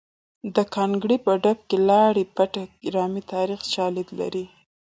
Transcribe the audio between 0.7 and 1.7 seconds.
ګانګړې په ډب